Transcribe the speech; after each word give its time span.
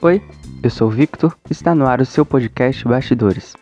Oi, 0.00 0.22
eu 0.62 0.70
sou 0.70 0.86
o 0.86 0.90
Victor, 0.90 1.36
está 1.50 1.74
no 1.74 1.84
ar 1.84 2.00
o 2.00 2.06
seu 2.06 2.24
podcast 2.24 2.86
Bastidores. 2.86 3.56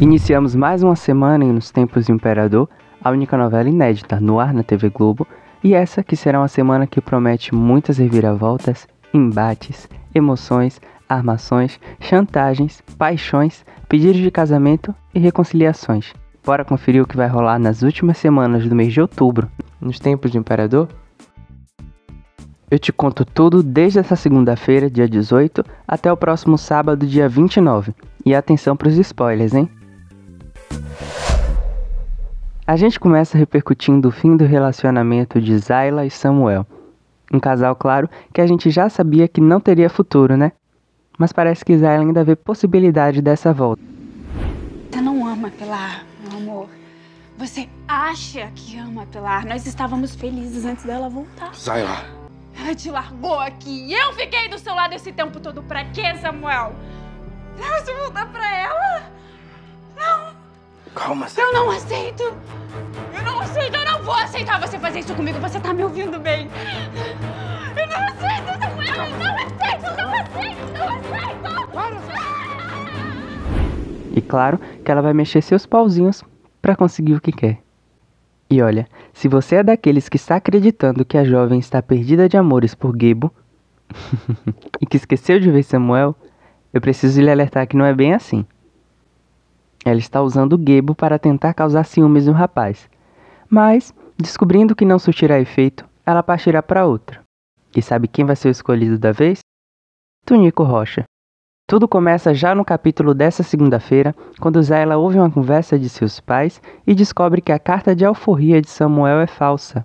Iniciamos 0.00 0.54
mais 0.54 0.82
uma 0.82 0.96
semana 0.96 1.44
em 1.44 1.52
Nos 1.52 1.70
Tempos 1.70 2.06
do 2.06 2.12
Imperador, 2.12 2.66
a 3.02 3.10
única 3.10 3.36
novela 3.36 3.68
inédita 3.68 4.18
no 4.18 4.40
ar 4.40 4.54
na 4.54 4.62
TV 4.62 4.88
Globo, 4.88 5.26
e 5.62 5.74
essa 5.74 6.02
que 6.02 6.16
será 6.16 6.40
uma 6.40 6.48
semana 6.48 6.86
que 6.86 7.00
promete 7.00 7.54
muitas 7.54 7.98
reviravoltas, 7.98 8.88
embates, 9.12 9.86
emoções, 10.14 10.80
armações, 11.08 11.78
chantagens, 12.00 12.82
paixões, 12.96 13.66
pedidos 13.88 14.22
de 14.22 14.30
casamento 14.30 14.94
e 15.14 15.18
reconciliações. 15.18 16.14
Bora 16.42 16.64
conferir 16.64 17.02
o 17.02 17.06
que 17.06 17.16
vai 17.18 17.28
rolar 17.28 17.58
nas 17.58 17.82
últimas 17.82 18.16
semanas 18.16 18.66
do 18.66 18.74
mês 18.74 18.92
de 18.92 19.00
outubro, 19.00 19.48
nos 19.78 20.00
Tempos 20.00 20.30
do 20.30 20.38
Imperador? 20.38 20.88
Eu 22.72 22.78
te 22.78 22.90
conto 22.90 23.22
tudo 23.26 23.62
desde 23.62 23.98
essa 23.98 24.16
segunda-feira, 24.16 24.88
dia 24.88 25.06
18, 25.06 25.62
até 25.86 26.10
o 26.10 26.16
próximo 26.16 26.56
sábado, 26.56 27.06
dia 27.06 27.28
29. 27.28 27.94
E 28.24 28.34
atenção 28.34 28.74
para 28.74 28.88
os 28.88 28.96
spoilers, 28.96 29.52
hein? 29.52 29.68
A 32.66 32.74
gente 32.74 32.98
começa 32.98 33.36
repercutindo 33.36 34.08
o 34.08 34.10
fim 34.10 34.38
do 34.38 34.46
relacionamento 34.46 35.38
de 35.38 35.54
Zayla 35.58 36.06
e 36.06 36.10
Samuel. 36.10 36.66
Um 37.30 37.38
casal, 37.38 37.76
claro, 37.76 38.08
que 38.32 38.40
a 38.40 38.46
gente 38.46 38.70
já 38.70 38.88
sabia 38.88 39.28
que 39.28 39.42
não 39.42 39.60
teria 39.60 39.90
futuro, 39.90 40.34
né? 40.34 40.52
Mas 41.18 41.30
parece 41.30 41.62
que 41.66 41.76
Zayla 41.76 42.06
ainda 42.06 42.24
vê 42.24 42.34
possibilidade 42.34 43.20
dessa 43.20 43.52
volta. 43.52 43.82
Você 44.90 45.02
não 45.02 45.26
ama 45.28 45.50
Pilar, 45.50 46.06
meu 46.26 46.38
amor. 46.38 46.68
Você 47.36 47.68
acha 47.86 48.50
que 48.54 48.78
ama 48.78 49.04
Pilar. 49.12 49.44
Nós 49.44 49.66
estávamos 49.66 50.14
felizes 50.14 50.64
antes 50.64 50.86
dela 50.86 51.10
voltar. 51.10 51.54
Zayla, 51.54 52.21
ela 52.58 52.74
te 52.74 52.90
largou 52.90 53.38
aqui 53.40 53.86
e 53.86 53.94
eu 53.94 54.12
fiquei 54.12 54.48
do 54.48 54.58
seu 54.58 54.74
lado 54.74 54.94
esse 54.94 55.12
tempo 55.12 55.40
todo. 55.40 55.62
Pra 55.62 55.84
quê, 55.86 56.16
Samuel? 56.16 56.74
Pra 57.56 57.78
você 57.80 57.94
voltar 57.94 58.26
pra 58.30 58.58
ela? 58.58 59.02
Não. 59.96 60.34
Calma, 60.94 61.26
Eu 61.36 61.52
não 61.52 61.70
aceito. 61.70 62.22
Eu 63.14 63.22
não 63.22 63.40
aceito. 63.40 63.74
Eu 63.74 63.84
não 63.84 64.02
vou 64.02 64.14
aceitar 64.14 64.60
você 64.60 64.78
fazer 64.78 65.00
isso 65.00 65.14
comigo. 65.14 65.38
Você 65.40 65.58
tá 65.60 65.72
me 65.72 65.82
ouvindo 65.84 66.18
bem. 66.18 66.48
Eu 67.76 67.86
não 67.86 68.06
aceito, 68.08 68.58
Samuel. 68.58 69.04
Eu 69.04 69.18
não 69.18 69.36
aceito. 69.36 69.96
Não 69.96 70.14
aceito. 70.14 70.72
Não 71.72 71.88
aceito. 71.88 72.22
E 74.14 74.20
claro 74.20 74.58
que 74.58 74.90
ela 74.90 75.00
vai 75.00 75.14
mexer 75.14 75.40
seus 75.40 75.64
pauzinhos 75.64 76.22
para 76.60 76.76
conseguir 76.76 77.14
o 77.14 77.20
que 77.20 77.32
quer. 77.32 77.61
E 78.52 78.60
olha, 78.60 78.86
se 79.14 79.28
você 79.28 79.56
é 79.56 79.62
daqueles 79.62 80.10
que 80.10 80.16
está 80.16 80.36
acreditando 80.36 81.06
que 81.06 81.16
a 81.16 81.24
jovem 81.24 81.58
está 81.58 81.80
perdida 81.80 82.28
de 82.28 82.36
amores 82.36 82.74
por 82.74 82.94
Gebo 82.94 83.32
e 84.78 84.84
que 84.84 84.98
esqueceu 84.98 85.40
de 85.40 85.50
ver 85.50 85.62
Samuel, 85.62 86.14
eu 86.70 86.78
preciso 86.78 87.18
lhe 87.18 87.30
alertar 87.30 87.66
que 87.66 87.78
não 87.78 87.86
é 87.86 87.94
bem 87.94 88.12
assim. 88.12 88.44
Ela 89.82 89.98
está 89.98 90.20
usando 90.20 90.52
o 90.52 90.62
Gebo 90.62 90.94
para 90.94 91.18
tentar 91.18 91.54
causar 91.54 91.84
ciúmes 91.84 92.26
no 92.26 92.34
rapaz, 92.34 92.90
mas, 93.48 93.94
descobrindo 94.18 94.76
que 94.76 94.84
não 94.84 94.98
surtirá 94.98 95.40
efeito, 95.40 95.88
ela 96.04 96.22
partirá 96.22 96.62
para 96.62 96.84
outra. 96.84 97.22
E 97.74 97.80
sabe 97.80 98.06
quem 98.06 98.26
vai 98.26 98.36
ser 98.36 98.48
o 98.48 98.50
escolhido 98.50 98.98
da 98.98 99.12
vez? 99.12 99.38
Tunico 100.26 100.62
Rocha. 100.62 101.04
Tudo 101.72 101.88
começa 101.88 102.34
já 102.34 102.54
no 102.54 102.66
capítulo 102.66 103.14
dessa 103.14 103.42
segunda-feira, 103.42 104.14
quando 104.38 104.62
Zayla 104.62 104.98
ouve 104.98 105.16
uma 105.16 105.30
conversa 105.30 105.78
de 105.78 105.88
seus 105.88 106.20
pais 106.20 106.60
e 106.86 106.94
descobre 106.94 107.40
que 107.40 107.50
a 107.50 107.58
carta 107.58 107.96
de 107.96 108.04
alforria 108.04 108.60
de 108.60 108.68
Samuel 108.68 109.20
é 109.20 109.26
falsa. 109.26 109.82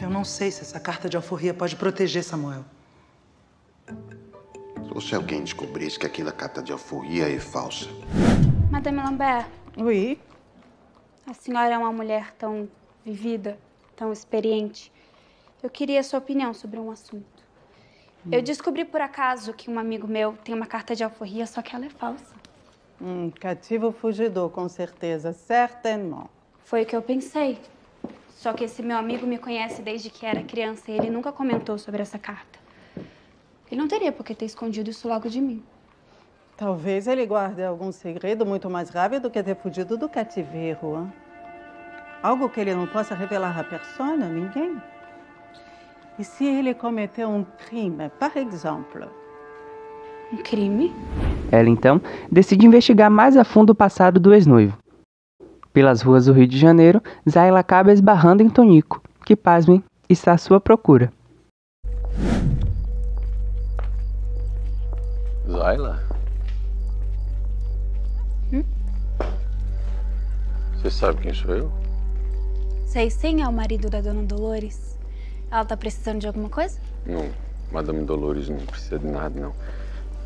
Eu 0.00 0.08
não 0.08 0.22
sei 0.22 0.52
se 0.52 0.60
essa 0.60 0.78
carta 0.78 1.08
de 1.08 1.16
alforria 1.16 1.52
pode 1.52 1.74
proteger 1.74 2.22
Samuel. 2.22 2.64
ou 4.94 5.00
se 5.00 5.16
alguém 5.16 5.42
descobrisse 5.42 5.98
que 5.98 6.06
aquela 6.06 6.30
carta 6.30 6.62
de 6.62 6.70
alforria 6.70 7.28
é 7.28 7.40
falsa. 7.40 7.88
Madame 8.70 8.98
Lambert, 8.98 9.48
Oui. 9.76 10.16
a 11.26 11.34
senhora 11.34 11.74
é 11.74 11.78
uma 11.78 11.90
mulher 11.90 12.32
tão 12.38 12.68
vivida, 13.04 13.58
tão 13.96 14.12
experiente. 14.12 14.92
Eu 15.62 15.70
queria 15.70 16.00
a 16.00 16.02
sua 16.02 16.18
opinião 16.18 16.52
sobre 16.52 16.78
um 16.80 16.90
assunto. 16.90 17.42
Eu 18.30 18.42
descobri 18.42 18.84
por 18.84 19.00
acaso 19.00 19.52
que 19.52 19.70
um 19.70 19.78
amigo 19.78 20.06
meu 20.06 20.34
tem 20.44 20.54
uma 20.54 20.66
carta 20.66 20.94
de 20.94 21.02
alforria, 21.02 21.46
só 21.46 21.62
que 21.62 21.74
ela 21.74 21.86
é 21.86 21.90
falsa. 21.90 22.34
Um 23.00 23.30
cativo 23.30 23.90
fugidor, 23.92 24.50
com 24.50 24.68
certeza, 24.68 25.32
certamente. 25.32 26.30
Foi 26.64 26.82
o 26.82 26.86
que 26.86 26.94
eu 26.94 27.02
pensei. 27.02 27.58
Só 28.30 28.52
que 28.52 28.64
esse 28.64 28.82
meu 28.82 28.96
amigo 28.96 29.26
me 29.26 29.38
conhece 29.38 29.82
desde 29.82 30.10
que 30.10 30.26
era 30.26 30.42
criança 30.42 30.90
e 30.90 30.96
ele 30.96 31.10
nunca 31.10 31.32
comentou 31.32 31.78
sobre 31.78 32.02
essa 32.02 32.18
carta. 32.18 32.58
Ele 33.70 33.80
não 33.80 33.88
teria 33.88 34.12
por 34.12 34.24
que 34.24 34.34
ter 34.34 34.44
escondido 34.44 34.90
isso 34.90 35.08
logo 35.08 35.28
de 35.28 35.40
mim. 35.40 35.62
Talvez 36.56 37.06
ele 37.06 37.24
guarde 37.26 37.62
algum 37.62 37.90
segredo 37.90 38.44
muito 38.44 38.68
mais 38.68 38.90
grave 38.90 39.18
do 39.18 39.30
que 39.30 39.42
ter 39.42 39.56
fugido 39.56 39.96
do 39.96 40.08
cativeiro. 40.08 40.96
hein? 40.96 41.12
Algo 42.22 42.48
que 42.48 42.60
ele 42.60 42.74
não 42.74 42.86
possa 42.86 43.14
revelar 43.14 43.58
à 43.58 43.64
persona, 43.64 44.28
ninguém. 44.28 44.80
E 46.18 46.24
se 46.24 46.44
ele 46.44 46.74
cometeu 46.74 47.28
um 47.28 47.44
crime, 47.66 48.10
por 48.18 48.36
exemplo? 48.36 49.08
Um 50.32 50.36
crime? 50.38 50.92
Ela 51.50 51.68
então 51.68 52.00
decide 52.30 52.66
investigar 52.66 53.10
mais 53.10 53.36
a 53.36 53.44
fundo 53.44 53.70
o 53.70 53.74
passado 53.74 54.20
do 54.20 54.34
ex-noivo. 54.34 54.76
Pelas 55.72 56.02
ruas 56.02 56.26
do 56.26 56.32
Rio 56.32 56.46
de 56.46 56.58
Janeiro, 56.58 57.02
Zayla 57.28 57.60
acaba 57.60 57.92
esbarrando 57.92 58.42
em 58.42 58.50
Tonico, 58.50 59.02
que, 59.24 59.34
pasmem, 59.34 59.82
está 60.08 60.32
à 60.32 60.38
sua 60.38 60.60
procura. 60.60 61.10
Zayla? 65.48 66.02
Você 70.76 70.90
sabe 70.90 71.22
quem 71.22 71.32
sou 71.32 71.54
eu? 71.54 71.72
Sei 72.86 73.08
sim, 73.08 73.40
é 73.40 73.48
o 73.48 73.52
marido 73.52 73.88
da 73.88 74.00
dona 74.00 74.22
Dolores. 74.24 74.98
Ela 75.52 75.66
tá 75.66 75.76
precisando 75.76 76.18
de 76.18 76.26
alguma 76.26 76.48
coisa? 76.48 76.80
Não, 77.04 77.28
Madame 77.70 78.02
Dolores 78.06 78.48
não 78.48 78.56
precisa 78.60 78.98
de 78.98 79.06
nada, 79.06 79.38
não. 79.38 79.52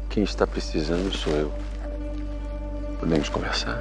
Quem 0.09 0.23
está 0.23 0.47
precisando 0.47 1.13
sou 1.13 1.33
eu. 1.33 1.53
Podemos 3.01 3.29
conversar? 3.29 3.77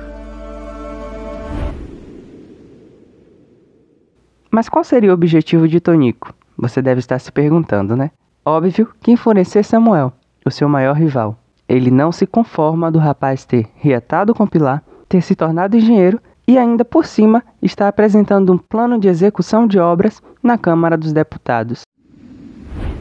Mas 4.50 4.68
qual 4.68 4.84
seria 4.84 5.12
o 5.12 5.14
objetivo 5.14 5.68
de 5.68 5.80
Tonico? 5.80 6.34
Você 6.58 6.82
deve 6.82 6.98
estar 6.98 7.20
se 7.20 7.32
perguntando, 7.32 7.96
né? 7.96 8.10
Óbvio 8.44 8.92
que 9.00 9.12
enfurecer 9.12 9.64
Samuel, 9.64 10.14
o 10.44 10.50
seu 10.50 10.68
maior 10.68 10.96
rival. 10.96 11.38
Ele 11.70 11.92
não 11.92 12.12
se 12.12 12.26
conforma 12.26 12.92
do 12.92 12.98
rapaz 12.98 13.46
ter 13.46 13.70
reatado 13.76 14.34
com 14.34 14.48
Pilar, 14.48 14.84
ter 15.08 15.22
se 15.22 15.36
tornado 15.36 15.78
engenheiro 15.78 16.20
e 16.48 16.58
ainda 16.58 16.86
por 16.86 17.06
cima 17.06 17.44
está 17.62 17.88
apresentando 17.88 18.54
um 18.54 18.58
plano 18.58 19.00
de 19.00 19.08
execução 19.08 19.68
de 19.68 19.80
obras 19.80 20.22
na 20.42 20.58
Câmara 20.58 20.98
dos 20.98 21.12
Deputados. 21.12 21.82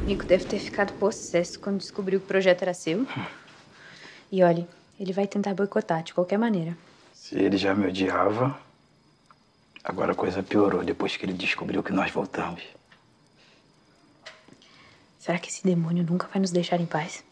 Nico 0.07 0.25
deve 0.25 0.45
ter 0.45 0.59
ficado 0.59 0.93
possesso 0.95 1.59
quando 1.59 1.79
descobriu 1.79 2.21
que 2.21 2.27
o 2.27 2.29
projeto 2.29 2.63
era 2.63 2.75
seu. 2.75 3.07
E 4.31 4.43
olhe, 4.43 4.67
ele 4.99 5.13
vai 5.13 5.27
tentar 5.27 5.55
boicotar 5.55 6.03
de 6.03 6.13
qualquer 6.13 6.39
maneira. 6.39 6.77
Se 7.13 7.37
ele 7.37 7.57
já 7.57 7.75
me 7.75 7.87
odiava, 7.87 8.59
agora 9.83 10.13
a 10.13 10.15
coisa 10.15 10.43
piorou 10.43 10.85
depois 10.85 11.17
que 11.17 11.25
ele 11.25 11.33
descobriu 11.33 11.83
que 11.83 11.93
nós 11.93 12.11
voltamos. 12.11 12.63
Será 15.19 15.39
que 15.39 15.49
esse 15.49 15.65
demônio 15.65 16.05
nunca 16.05 16.29
vai 16.31 16.39
nos 16.41 16.51
deixar 16.51 16.79
em 16.79 16.87
paz? 16.87 17.25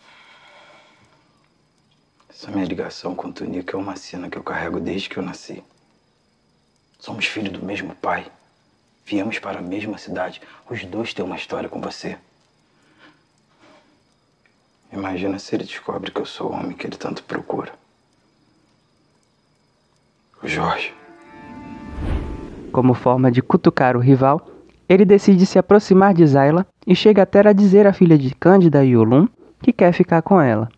Essa 2.30 2.50
minha 2.50 2.64
ligação 2.64 3.14
com 3.14 3.28
o 3.28 3.32
Tonico 3.32 3.76
é 3.76 3.78
uma 3.78 3.96
cena 3.96 4.30
que 4.30 4.38
eu 4.38 4.42
carrego 4.42 4.80
desde 4.80 5.10
que 5.10 5.18
eu 5.18 5.22
nasci. 5.22 5.62
Somos 7.02 7.26
filhos 7.26 7.50
do 7.50 7.66
mesmo 7.66 7.96
pai. 7.96 8.24
Viemos 9.04 9.36
para 9.40 9.58
a 9.58 9.60
mesma 9.60 9.98
cidade. 9.98 10.40
Os 10.70 10.84
dois 10.84 11.12
têm 11.12 11.24
uma 11.24 11.34
história 11.34 11.68
com 11.68 11.80
você. 11.80 12.16
Imagina 14.92 15.36
se 15.40 15.52
ele 15.52 15.64
descobre 15.64 16.12
que 16.12 16.20
eu 16.20 16.24
sou 16.24 16.50
o 16.50 16.52
homem 16.52 16.76
que 16.76 16.86
ele 16.86 16.96
tanto 16.96 17.24
procura. 17.24 17.72
O 20.40 20.46
Jorge. 20.46 20.94
Como 22.70 22.94
forma 22.94 23.32
de 23.32 23.42
cutucar 23.42 23.96
o 23.96 24.00
rival, 24.00 24.48
ele 24.88 25.04
decide 25.04 25.44
se 25.44 25.58
aproximar 25.58 26.14
de 26.14 26.24
Zayla 26.24 26.64
e 26.86 26.94
chega 26.94 27.24
até 27.24 27.40
a 27.40 27.52
dizer 27.52 27.84
à 27.84 27.92
filha 27.92 28.16
de 28.16 28.32
Cândida 28.32 28.84
e 28.84 28.96
Olum 28.96 29.26
que 29.60 29.72
quer 29.72 29.92
ficar 29.92 30.22
com 30.22 30.40
ela. 30.40 30.70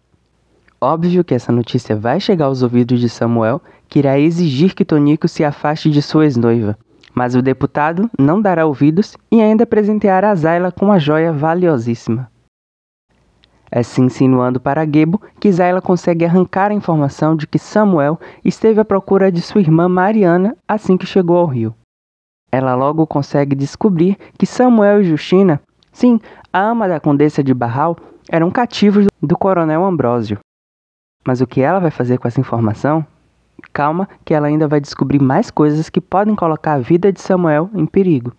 Óbvio 0.80 1.22
que 1.22 1.34
essa 1.34 1.52
notícia 1.52 1.94
vai 1.94 2.18
chegar 2.18 2.46
aos 2.46 2.62
ouvidos 2.62 2.98
de 2.98 3.10
Samuel, 3.10 3.60
que 3.94 4.00
irá 4.00 4.18
exigir 4.18 4.74
que 4.74 4.84
Tonico 4.84 5.28
se 5.28 5.44
afaste 5.44 5.88
de 5.88 6.02
sua 6.02 6.24
ex-noiva. 6.24 6.76
Mas 7.14 7.36
o 7.36 7.40
deputado 7.40 8.10
não 8.18 8.42
dará 8.42 8.66
ouvidos 8.66 9.16
e 9.30 9.40
ainda 9.40 9.64
presenteará 9.64 10.34
Zayla 10.34 10.72
com 10.72 10.86
uma 10.86 10.98
joia 10.98 11.32
valiosíssima. 11.32 12.28
Se 13.84 14.00
insinuando 14.00 14.58
para 14.58 14.84
Gebo 14.84 15.22
que 15.38 15.52
Zayla 15.52 15.80
consegue 15.80 16.24
arrancar 16.24 16.72
a 16.72 16.74
informação 16.74 17.36
de 17.36 17.46
que 17.46 17.56
Samuel 17.56 18.18
esteve 18.44 18.80
à 18.80 18.84
procura 18.84 19.30
de 19.30 19.40
sua 19.40 19.60
irmã 19.60 19.88
Mariana 19.88 20.56
assim 20.66 20.96
que 20.96 21.06
chegou 21.06 21.36
ao 21.36 21.46
Rio. 21.46 21.72
ela 22.50 22.74
logo 22.74 23.06
consegue 23.06 23.54
descobrir 23.54 24.18
que 24.36 24.44
Samuel 24.44 25.02
e 25.02 25.04
Justina, 25.04 25.60
sim, 25.92 26.18
a 26.52 26.60
ama 26.60 26.88
da 26.88 26.98
condessa 26.98 27.44
de 27.44 27.54
Barral, 27.54 27.96
eram 28.28 28.50
cativos 28.50 29.06
do 29.22 29.38
coronel 29.38 29.84
Ambrósio. 29.84 30.40
Mas 31.24 31.40
o 31.40 31.46
que 31.46 31.60
ela 31.60 31.78
vai 31.78 31.92
fazer 31.92 32.18
com 32.18 32.26
essa 32.26 32.40
informação? 32.40 33.06
Calma, 33.72 34.08
que 34.24 34.34
ela 34.34 34.46
ainda 34.46 34.68
vai 34.68 34.80
descobrir 34.80 35.20
mais 35.20 35.50
coisas 35.50 35.88
que 35.90 36.00
podem 36.00 36.34
colocar 36.34 36.74
a 36.74 36.78
vida 36.78 37.12
de 37.12 37.20
Samuel 37.20 37.70
em 37.74 37.86
perigo. 37.86 38.32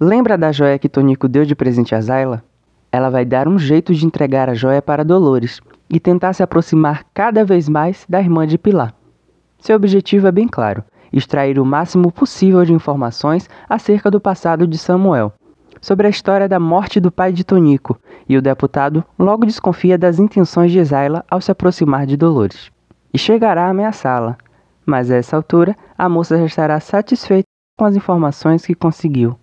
Lembra 0.00 0.36
da 0.36 0.50
joia 0.50 0.78
que 0.78 0.88
Tonico 0.88 1.28
deu 1.28 1.44
de 1.44 1.54
presente 1.54 1.94
a 1.94 2.00
Zayla? 2.00 2.42
Ela 2.90 3.10
vai 3.10 3.24
dar 3.24 3.46
um 3.48 3.58
jeito 3.58 3.94
de 3.94 4.04
entregar 4.04 4.48
a 4.48 4.54
joia 4.54 4.82
para 4.82 5.04
Dolores 5.04 5.60
e 5.88 6.00
tentar 6.00 6.32
se 6.32 6.42
aproximar 6.42 7.04
cada 7.14 7.44
vez 7.44 7.68
mais 7.68 8.04
da 8.08 8.20
irmã 8.20 8.46
de 8.46 8.58
Pilar. 8.58 8.94
Seu 9.58 9.76
objetivo 9.76 10.26
é 10.26 10.32
bem 10.32 10.48
claro: 10.48 10.82
extrair 11.12 11.58
o 11.58 11.64
máximo 11.64 12.10
possível 12.10 12.64
de 12.64 12.72
informações 12.72 13.48
acerca 13.68 14.10
do 14.10 14.20
passado 14.20 14.66
de 14.66 14.76
Samuel, 14.76 15.32
sobre 15.80 16.06
a 16.06 16.10
história 16.10 16.48
da 16.48 16.58
morte 16.58 16.98
do 16.98 17.12
pai 17.12 17.32
de 17.32 17.44
Tonico, 17.44 17.98
e 18.28 18.36
o 18.36 18.42
deputado 18.42 19.04
logo 19.18 19.46
desconfia 19.46 19.96
das 19.96 20.18
intenções 20.18 20.72
de 20.72 20.82
Zayla 20.82 21.24
ao 21.30 21.40
se 21.40 21.52
aproximar 21.52 22.06
de 22.06 22.16
Dolores. 22.16 22.73
E 23.14 23.18
chegará 23.18 23.66
a 23.66 23.70
ameaçá-la, 23.70 24.36
mas 24.84 25.10
a 25.10 25.16
essa 25.16 25.36
altura 25.36 25.76
a 25.96 26.08
moça 26.08 26.36
já 26.36 26.44
estará 26.44 26.80
satisfeita 26.80 27.46
com 27.78 27.84
as 27.84 27.94
informações 27.94 28.66
que 28.66 28.74
conseguiu. 28.74 29.38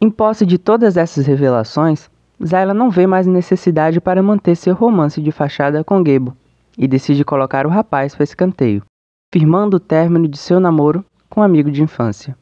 Em 0.00 0.10
posse 0.10 0.44
de 0.44 0.58
todas 0.58 0.96
essas 0.98 1.26
revelações, 1.26 2.10
Zayla 2.44 2.74
não 2.74 2.90
vê 2.90 3.06
mais 3.06 3.26
necessidade 3.26 4.00
para 4.00 4.22
manter 4.22 4.54
seu 4.54 4.74
romance 4.74 5.20
de 5.20 5.32
fachada 5.32 5.82
com 5.82 6.04
Gebo 6.04 6.36
e 6.76 6.86
decide 6.86 7.24
colocar 7.24 7.66
o 7.66 7.70
rapaz 7.70 8.14
para 8.14 8.24
escanteio 8.24 8.84
firmando 9.32 9.76
o 9.76 9.80
término 9.80 10.26
de 10.26 10.36
seu 10.36 10.58
namoro 10.58 11.04
com 11.28 11.40
um 11.40 11.44
amigo 11.44 11.70
de 11.70 11.82
infância. 11.82 12.36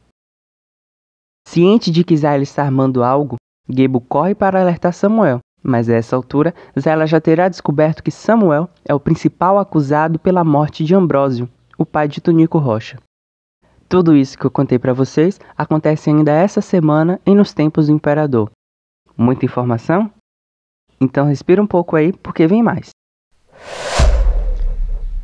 Ciente 1.47 1.91
de 1.91 2.03
que 2.03 2.17
Zayla 2.17 2.43
está 2.43 2.65
armando 2.65 3.05
algo, 3.05 3.37
Gebo 3.69 4.01
corre 4.01 4.35
para 4.35 4.61
alertar 4.61 4.95
Samuel, 4.95 5.41
mas 5.69 5.89
a 5.89 5.95
essa 5.95 6.17
altura 6.17 6.55
Zayla 6.79 7.07
já 7.07 7.21
terá 7.21 7.49
descoberto 7.49 8.03
que 8.03 8.11
Samuel 8.11 8.69
é 8.85 8.95
o 8.95 9.01
principal 9.01 9.59
acusado 9.59 10.19
pela 10.19 10.43
morte 10.43 10.85
de 10.85 10.95
Ambrósio, 10.95 11.49
o 11.77 11.85
pai 11.85 12.09
de 12.09 12.21
Tonico 12.21 12.59
Rocha. 12.59 12.99
Tudo 13.89 14.17
isso 14.17 14.37
que 14.37 14.45
eu 14.45 14.51
contei 14.51 14.79
para 14.79 14.93
vocês 14.93 15.41
acontece 15.57 16.11
ainda 16.11 16.33
essa 16.33 16.61
semana 16.61 17.21
e 17.25 17.35
nos 17.35 17.53
tempos 17.53 17.87
do 17.87 17.93
imperador. 17.93 18.51
Muita 19.17 19.45
informação? 19.45 20.11
Então 21.01 21.27
respira 21.27 21.63
um 21.63 21.67
pouco 21.67 21.97
aí 21.97 22.13
porque 22.13 22.47
vem 22.47 22.63
mais. 22.63 22.91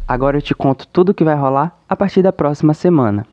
Agora 0.07 0.37
eu 0.37 0.43
te 0.43 0.55
conto 0.55 0.87
tudo 0.87 1.11
o 1.11 1.15
que 1.15 1.25
vai 1.25 1.35
rolar 1.35 1.79
a 1.89 1.97
partir 1.97 2.23
da 2.23 2.33
próxima 2.33 2.75
semana. 2.75 3.27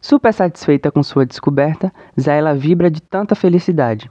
Super 0.00 0.32
satisfeita 0.32 0.92
com 0.92 1.02
sua 1.02 1.24
descoberta, 1.24 1.92
Zayla 2.20 2.54
vibra 2.54 2.90
de 2.90 3.00
tanta 3.00 3.34
felicidade. 3.34 4.10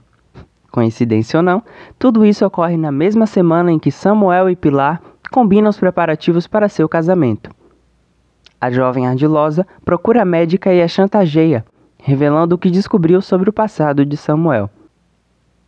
Coincidência 0.74 1.38
ou 1.38 1.42
não, 1.44 1.62
tudo 2.00 2.26
isso 2.26 2.44
ocorre 2.44 2.76
na 2.76 2.90
mesma 2.90 3.26
semana 3.26 3.70
em 3.70 3.78
que 3.78 3.92
Samuel 3.92 4.50
e 4.50 4.56
Pilar 4.56 5.00
combinam 5.30 5.70
os 5.70 5.78
preparativos 5.78 6.48
para 6.48 6.68
seu 6.68 6.88
casamento. 6.88 7.48
A 8.60 8.72
jovem 8.72 9.06
ardilosa 9.06 9.64
procura 9.84 10.22
a 10.22 10.24
médica 10.24 10.74
e 10.74 10.82
a 10.82 10.88
chantageia, 10.88 11.64
revelando 11.96 12.56
o 12.56 12.58
que 12.58 12.72
descobriu 12.72 13.22
sobre 13.22 13.48
o 13.48 13.52
passado 13.52 14.04
de 14.04 14.16
Samuel. 14.16 14.68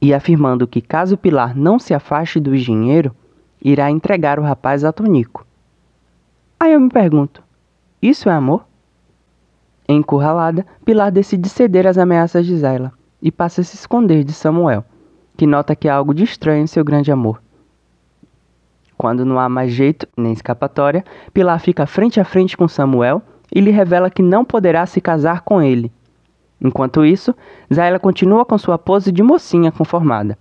E 0.02 0.12
afirmando 0.12 0.66
que 0.66 0.80
caso 0.80 1.16
Pilar 1.16 1.56
não 1.56 1.78
se 1.78 1.94
afaste 1.94 2.40
do 2.40 2.52
engenheiro, 2.52 3.14
irá 3.62 3.88
entregar 3.88 4.40
o 4.40 4.42
rapaz 4.42 4.82
a 4.82 4.92
Tonico. 4.92 5.46
Aí 6.58 6.72
eu 6.72 6.80
me 6.80 6.88
pergunto: 6.90 7.44
isso 8.02 8.28
é 8.28 8.32
amor? 8.32 8.66
Encurralada, 9.88 10.66
Pilar 10.84 11.12
decide 11.12 11.48
ceder 11.48 11.86
às 11.86 11.96
ameaças 11.96 12.44
de 12.44 12.56
Zayla 12.56 12.92
e 13.22 13.30
passa 13.30 13.60
a 13.60 13.64
se 13.64 13.76
esconder 13.76 14.24
de 14.24 14.32
Samuel, 14.32 14.84
que 15.36 15.46
nota 15.46 15.76
que 15.76 15.88
há 15.88 15.94
algo 15.94 16.14
de 16.14 16.24
estranho 16.24 16.62
em 16.62 16.66
seu 16.66 16.84
grande 16.84 17.12
amor. 17.12 17.40
Quando 18.96 19.24
não 19.24 19.38
há 19.38 19.48
mais 19.48 19.72
jeito 19.72 20.08
nem 20.16 20.32
escapatória, 20.32 21.04
Pilar 21.32 21.60
fica 21.60 21.86
frente 21.86 22.18
a 22.18 22.24
frente 22.24 22.56
com 22.56 22.66
Samuel 22.66 23.20
e 23.54 23.60
lhe 23.60 23.70
revela 23.70 24.10
que 24.10 24.22
não 24.22 24.44
poderá 24.44 24.86
se 24.86 25.00
casar 25.00 25.42
com 25.42 25.60
ele. 25.60 25.92
Enquanto 26.60 27.04
isso, 27.04 27.34
Zayla 27.72 27.98
continua 27.98 28.44
com 28.44 28.56
sua 28.56 28.78
pose 28.78 29.12
de 29.12 29.22
mocinha 29.22 29.70
conformada, 29.70 30.38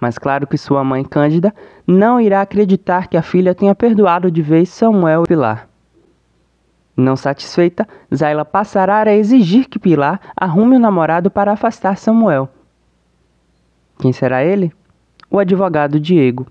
mas 0.00 0.16
claro 0.16 0.46
que 0.46 0.56
sua 0.56 0.84
mãe 0.84 1.04
Cândida 1.04 1.52
não 1.86 2.20
irá 2.20 2.40
acreditar 2.40 3.08
que 3.08 3.16
a 3.16 3.22
filha 3.22 3.54
tenha 3.54 3.74
perdoado 3.74 4.30
de 4.30 4.40
vez 4.40 4.68
Samuel 4.68 5.24
e 5.24 5.26
Pilar. 5.26 5.68
Não 6.96 7.16
satisfeita, 7.16 7.86
Zayla 8.14 8.44
passará 8.44 9.02
a 9.02 9.14
exigir 9.14 9.68
que 9.68 9.78
Pilar 9.78 10.20
arrume 10.36 10.76
um 10.76 10.80
namorado 10.80 11.30
para 11.30 11.52
afastar 11.52 11.96
Samuel. 11.98 12.48
Quem 14.06 14.12
será 14.12 14.44
ele? 14.44 14.72
O 15.28 15.36
advogado 15.36 15.98
Diego. 15.98 16.46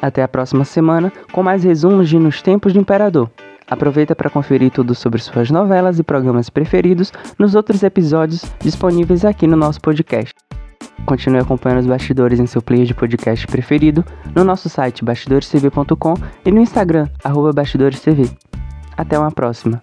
Até 0.00 0.22
a 0.22 0.28
próxima 0.28 0.64
semana 0.64 1.12
com 1.32 1.42
mais 1.42 1.62
resumos 1.62 2.08
de 2.08 2.18
Nos 2.18 2.40
Tempos 2.40 2.72
do 2.72 2.80
Imperador. 2.80 3.30
Aproveita 3.68 4.16
para 4.16 4.30
conferir 4.30 4.70
tudo 4.70 4.94
sobre 4.94 5.20
suas 5.20 5.50
novelas 5.50 5.98
e 5.98 6.02
programas 6.02 6.48
preferidos 6.48 7.12
nos 7.38 7.54
outros 7.54 7.82
episódios 7.82 8.42
disponíveis 8.58 9.22
aqui 9.22 9.46
no 9.46 9.54
nosso 9.54 9.82
podcast. 9.82 10.32
Continue 11.04 11.40
acompanhando 11.40 11.80
os 11.80 11.86
bastidores 11.86 12.40
em 12.40 12.46
seu 12.46 12.62
player 12.62 12.86
de 12.86 12.94
podcast 12.94 13.46
preferido, 13.46 14.02
no 14.34 14.44
nosso 14.44 14.70
site 14.70 15.04
bastidorescv.com 15.04 16.14
e 16.42 16.50
no 16.50 16.62
Instagram, 16.62 17.06
arroba 17.22 17.52
bastidorestv. 17.52 18.34
Até 18.96 19.18
uma 19.18 19.30
próxima! 19.30 19.82